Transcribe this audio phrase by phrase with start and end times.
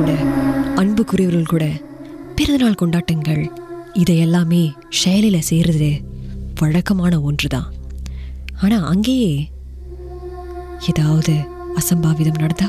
[0.00, 0.12] கூட.
[0.80, 1.64] அன்புக்குரியவர்கள் கூட
[2.36, 3.42] பிறந்தநாள் கொண்டாட்டங்கள்
[3.92, 5.90] இதை எல்லாமே செயலில் செய்கிறது
[6.60, 7.68] வழக்கமான ஒன்று தான்
[8.62, 9.32] ஆனால் அங்கேயே
[10.88, 11.34] ஏதாவது
[11.76, 12.68] அசம்பாவிதம் நடந்தா?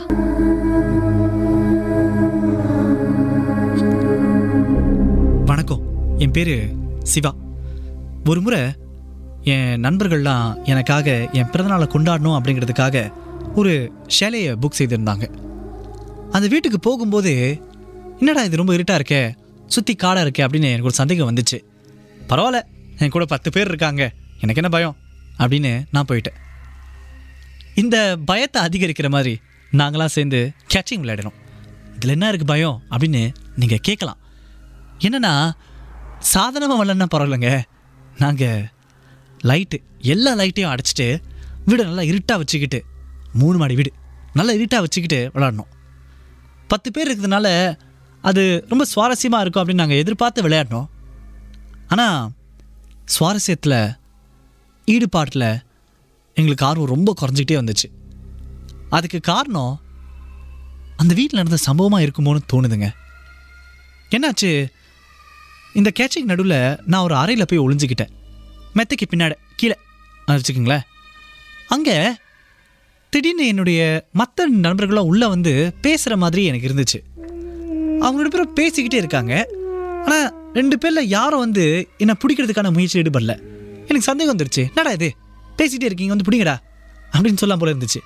[5.46, 5.82] வணக்கம்.
[6.18, 6.56] என் பேர்
[7.04, 7.34] சிவா.
[8.30, 8.60] ஒரு முறை
[9.44, 13.12] என் நண்பர்கள்லாம் எனக்காக என் பிறந்தநாளை கொண்டாடணும் அப்படிங்கிறதுக்காக
[13.56, 15.26] ஒரு ஷேலையை புக் செய்திருந்தாங்க.
[16.32, 17.62] அந்த வீட்டுக்கு போகும்போது
[18.20, 19.36] என்னடா இது ரொம்ப இருட்டாக இருக்கே?
[19.68, 20.48] சுற்றி காடாக இருக்கே?
[20.48, 21.58] அப்படின்னு எனக்கு ஒரு சந்தேகம் வந்துச்சு.
[22.30, 22.62] பரவாயில்ல
[22.98, 24.12] என் கூட பத்து பேர் இருக்காங்க.
[24.40, 24.96] எனக்கு என்ன பயம்?
[25.38, 26.38] அப்படின்னு நான் போயிட்டேன்.
[27.76, 29.40] இந்த பயத்தை அதிகரிக்கிற மாதிரி
[29.72, 31.38] நாங்களாம் சேர்ந்து கேட்சிங் விளையாடணும்
[31.96, 32.82] இதில் என்ன இருக்குது பயம்?
[32.90, 34.18] அப்படின்னு நீங்கள் கேட்கலாம்.
[35.00, 35.52] என்னென்னா
[36.20, 37.62] சாதனமாக வரலன்னா பரவாயில்லைங்க.
[38.18, 38.66] நாங்கள்
[39.44, 41.22] லைட்டு எல்லா லைட்டையும் அடைச்சிட்டு
[41.68, 42.86] வீடை நல்லா இருட்டாக வச்சுக்கிட்டு
[43.34, 43.94] மூணு மாடி வீடு
[44.34, 45.72] நல்லா இருட்டாக வச்சுக்கிட்டு விளாடணும்
[46.72, 47.48] பத்து பேர் இருக்கிறதுனால
[48.22, 50.88] அது ரொம்ப சுவாரஸ்யமாக இருக்கும் அப்படின்னு நாங்கள் எதிர்பார்த்து விளையாடினோம்.
[51.88, 52.30] ஆனால்
[53.20, 53.98] சுவாரஸ்யத்தில்
[54.86, 55.48] ஈடுபாட்டில்
[56.34, 57.88] எங்களுக்கு ஆர்வம் ரொம்ப குறைஞ்சிக்கிட்டே வந்துச்சு.
[58.90, 59.82] அதுக்கு காரணம்
[60.96, 62.88] அந்த வீட்டில் நடந்த சம்பவமாக இருக்குமோன்னு தோணுதுங்க.
[64.10, 64.52] என்னாச்சு?
[65.74, 68.12] இந்த கேட்சிங் நடுவில் நான் ஒரு அறையில் போய் ஒளிஞ்சிக்கிட்டேன்.
[68.76, 69.78] மெத்தைக்கு பின்னாடி கீழே.
[70.28, 70.86] வச்சுக்கோங்களேன்.
[71.68, 72.16] அங்கே
[73.22, 77.22] திடீர்னு என்னுடைய மற்ற நண்பர்களும் உள்ளே வந்து பேசுகிற மாதிரி எனக்கு இருந்துச்சு.
[78.00, 79.50] அவங்க ரெண்டு பேரும் பேசிக்கிட்டே இருக்காங்க.
[80.06, 83.40] ஆனால் ரெண்டு பேரில் யாரும் வந்து என்னை பிடிக்கிறதுக்கான முயற்சி ஈடுபடல.
[83.78, 84.58] எனக்கு சந்தேகம் வந்துருச்சு.
[84.58, 85.16] என்னடா இது?
[85.58, 86.16] பேசிகிட்டே இருக்கீங்க.
[86.16, 86.58] வந்து பிடிங்கடா.
[87.12, 88.00] அப்படின்னு சொல்லாம் போல இருந்துச்சு.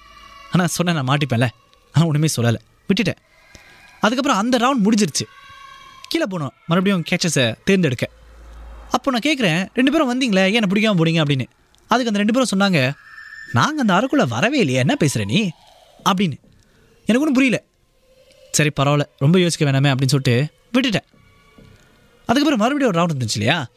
[0.52, 1.48] ஆனால் சொன்னேன் நான் மாட்டிப்பேன்ல.
[1.92, 2.58] ஆனால் ஒன்றுமே சொல்லலை.
[2.88, 3.16] விட்டுட்டேன்.
[4.00, 5.24] அதுக்கப்புறம் அந்த ரவுண்ட் முடிஞ்சிருச்சு.
[6.10, 6.50] கீழே போனோம்.
[6.68, 8.10] மறுபடியும் கேச்சஸை தேர்ந்தெடுக்க.
[8.92, 10.52] அப்போ நான் கேட்குறேன் ரெண்டு பேரும் வந்தீங்களே?
[10.52, 11.26] ஏன் என்னை பிடிக்காம போனீங்க?
[11.26, 11.46] அப்படின்னு.
[11.88, 12.92] அதுக்கு அந்த ரெண்டு பேரும் சொன்னாங்க
[13.56, 15.50] நாங்கள் அந்த அறைக்குள்ளே வரவே இல்லையே என்ன பேசுகிற நீ?
[16.10, 16.38] அப்படின்னு.
[17.06, 17.64] எனக்கு ஒன்றும் புரியல.
[18.52, 21.06] சரி பரவாயில்ல ரொம்ப யோசிக்க வேணாமே அப்படின்னு சொல்லிட்டு விட்டுட்டேன்.
[22.26, 23.68] அதுக்கப்புறம் மறுபடியும் ஒரு ரவுண்ட் இருந்துச்சு இல்லையா?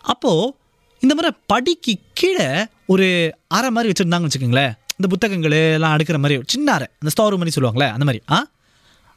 [0.00, 0.54] அப்போது
[1.00, 4.72] இந்த மாதிரி படிக்கு கீழே ஒரு அறை மாதிரி வச்சுருந்தாங்கன்னு வச்சுக்கோங்களேன்.
[4.96, 8.22] இந்த புத்தகங்கள் எல்லாம் அடுக்கிற மாதிரி ஒரு சின்ன அறை அந்த ஸ்டோர் மாதிரி சொல்லுவாங்களே அந்த மாதிரி.
[8.30, 8.46] ஆ?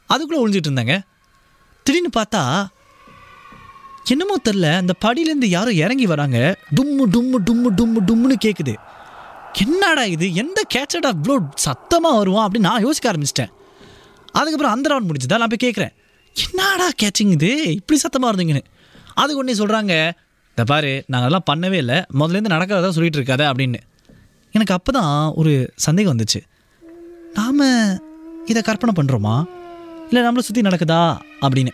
[0.06, 1.00] அதுக்குள்ளே ஒழிஞ்சிட்டு இருந்தாங்க.
[1.82, 2.66] திடீர்னு பார்த்தா
[4.04, 6.56] என்னமோ தெரில அந்த படியிலேருந்து யாரும் இறங்கி வராங்க.
[6.76, 8.76] டும்மு டும்மு டும்மு டும்மு டும்முன்னு கேட்குது
[9.64, 10.26] என்னடா இது?
[10.42, 11.34] எந்த கேட்சடா இவ்வளோ
[11.66, 13.52] சத்தமாக வருவான் அப்படின்னு நான் யோசிக்க ஆரம்பிச்சிட்டேன்.
[14.38, 15.92] அதுக்கப்புறம் அந்த ரவுண்ட் முடிச்சுதா நான் போய் கேட்குறேன்
[16.36, 17.50] என்னடா கேட்சிங் இது?
[17.78, 18.64] இப்படி சத்தமாக இருந்தீங்கன்னு
[19.14, 19.94] அதுக்கு ஒன்றே சொல்கிறாங்க
[20.50, 21.98] இந்த பாரு நாங்கள் அதெல்லாம் பண்ணவே இல்லை.
[22.20, 23.80] முதலேருந்து நடக்கிறதா சொல்லிகிட்டு இருக்காத அப்படின்னு.
[24.56, 26.40] எனக்கு அப்போ தான் ஒரு சந்தேகம் வந்துச்சு.
[27.38, 27.64] நாம்
[28.46, 29.34] இதை கற்பனை பண்ணுறோமா
[30.08, 31.00] இல்லை நம்மளை சுற்றி நடக்குதா?
[31.44, 31.72] அப்படின்னு.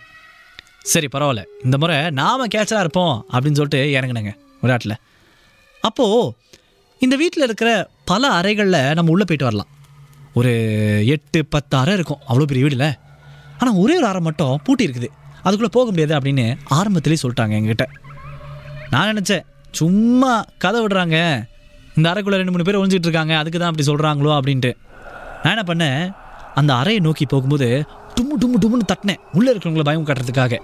[0.93, 1.43] சரி பரவாயில்ல.
[1.65, 4.97] இந்த முறை நாம் கேட்சராக இருப்போம் அப்படின்னு சொல்லிட்டு இறங்கினேங்க விளையாட்டில்
[5.81, 6.35] அப்போது
[7.05, 7.71] இந்த வீட்டில் இருக்கிற
[8.11, 9.71] பல அறைகளில் நம்ம உள்ளே போயிட்டு வரலாம்.
[10.39, 10.53] ஒரு
[11.15, 12.21] எட்டு பத்து அறை இருக்கும்.
[12.29, 12.87] அவ்வளோ பெரிய வீடுல
[13.61, 15.09] ஆனால் ஒரே ஒரு அறை மட்டும் பூட்டி இருக்குது.
[15.45, 16.45] அதுக்குள்ளே போக முடியாது அப்படின்னு
[16.79, 17.87] ஆரம்பத்துலேயே சொல்லிட்டாங்க எங்ககிட்ட.
[18.93, 19.45] நான் நினச்சேன்
[19.81, 20.33] சும்மா
[20.65, 21.19] கதை விடுறாங்க.
[21.97, 23.35] இந்த அறைக்குள்ளே ரெண்டு மூணு பேர் ஒழிஞ்சிட்டு இருக்காங்க.
[23.41, 24.73] அதுக்கு தான் அப்படி சொல்கிறாங்களோ அப்படின்ட்டு.
[25.43, 26.01] நான் என்ன பண்ணேன்
[26.61, 27.69] அந்த அறையை நோக்கி போகும்போது
[28.17, 29.21] டும்மு டும்மு டும்முன்னு தட்டினேன்.
[29.39, 30.55] உள்ளே இருக்கிறவங்கள பயம் கட்டுறதுக்காக.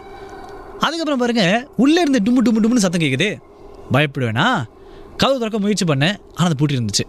[0.86, 3.30] அதுக்கப்புறம் பாருங்கள் உள்ளே இருந்து டும்மு டும்மு டும்முன்னு சத்தம் கேட்குது
[3.94, 4.48] பயப்படுவேனா?
[5.20, 7.04] கதவு திறக்க முயற்சி பண்ணேன் ஆனால் அது பூட்டி இருந்துச்சு.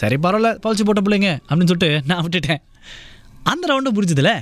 [0.00, 2.60] சரி பரவாயில்ல பழிச்சு போட்ட பிள்ளைங்க அப்படின்னு சொல்லிட்டு நான் விட்டுட்டேன்.
[3.50, 4.32] அந்த ரவுண்டும் புரிஞ்சுதுல?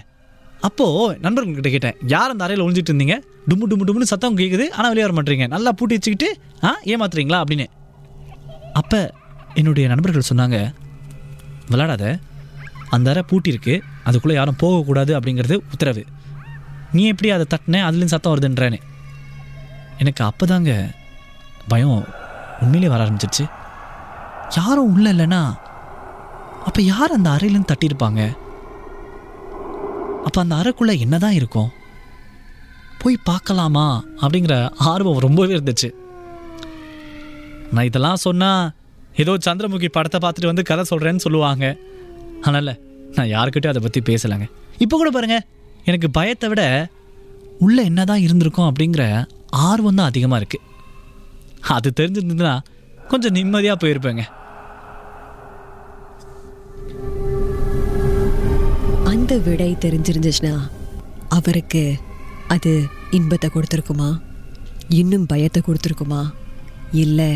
[0.66, 3.16] அப்போது நண்பர்கள்கிட்ட கேட்டேன் யார் அந்த அறையில் ஒழிஞ்சிட்டு இருந்தீங்க?
[3.48, 6.28] டும்மு டும்மு டும்முன்னு சத்தம் கேட்குது ஆனால் வெளியே வர மாட்டீங்க நல்லா பூட்டி வச்சுக்கிட்டு
[6.68, 7.40] ஆ ஏமாத்துறீங்களா?
[7.42, 7.66] அப்படின்னு.
[8.80, 9.00] அப்போ
[9.60, 10.58] என்னுடைய நண்பர்கள் சொன்னாங்க
[11.72, 12.04] விளாடாத
[12.96, 13.75] அந்த அறை பூட்டி இருக்கு
[14.08, 16.02] அதுக்குள்ளே யாரும் போகக்கூடாது அப்படிங்கிறது உத்தரவு.
[16.93, 17.82] நீ எப்படி அதை தட்டின?
[17.87, 18.78] அதுலேருந்து சத்தம் வருதுன்றானே
[20.02, 20.72] எனக்கு அப்போதாங்க
[21.72, 22.00] பயம்
[22.62, 23.44] உண்மையிலே வர ஆரம்பிச்சிருச்சு.
[24.58, 25.43] யாரும் உள்ள இல்லைன்னா
[26.66, 28.22] அப்போ யார் அந்த அறையிலேருந்து தட்டியிருப்பாங்க?
[30.26, 31.70] அப்போ அந்த அறைக்குள்ளே என்னதான் இருக்கும்?
[33.02, 33.87] போய் பார்க்கலாமா?
[34.22, 34.55] அப்படிங்கிற
[34.93, 35.88] ஆர்வம் ரொம்பவே இருந்துச்சு.
[37.75, 38.70] நான் இதெல்லாம் சொன்னால்
[39.22, 41.64] ஏதோ சந்திரமுகி படத்தை பார்த்துட்டு வந்து கதை சொல்கிறேன்னு சொல்லுவாங்க.
[42.43, 42.72] அதனால்
[43.16, 44.46] நான் யாருக்கிட்டையும் அதை பற்றி பேசலைங்க.
[44.84, 45.44] இப்போ கூட பாருங்கள்
[45.90, 46.62] எனக்கு பயத்தை விட
[47.66, 49.05] உள்ளே என்னதான் இருந்திருக்கும் அப்படிங்கிற
[49.69, 50.64] ஆர்வம் தான் அதிகமாக இருக்குது
[51.76, 52.55] அது தெரிஞ்சிருந்ததுன்னா
[53.09, 54.23] கொஞ்சம் நிம்மதியாக போயிருப்பேங்க.
[59.12, 60.55] அந்த விடை தெரிஞ்சிருந்துச்சுன்னா
[61.29, 61.82] அவருக்கு
[62.49, 62.73] அது
[63.11, 64.09] இன்பத்தை கொடுத்துருக்குமா?
[64.88, 66.23] இன்னும் பயத்தை கொடுத்துருக்குமா?
[66.93, 67.31] இல்லை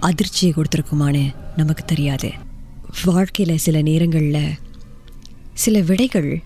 [0.00, 1.24] அதிர்ச்சியை கொடுத்துருக்குமான்னு
[1.56, 2.30] நமக்கு தெரியாது.
[3.04, 4.56] வாழ்க்கையில் சில நேரங்களில்
[5.64, 6.42] சில விடைகள்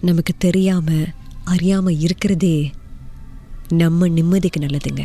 [0.00, 1.10] நமக்கு தெரியாமல்
[1.44, 2.56] அறியாமல் இருக்கிறதே
[3.82, 5.04] நம்ம நிம்மதிக்கு நல்லதுங்க.